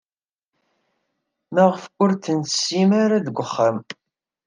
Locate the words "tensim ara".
2.23-3.25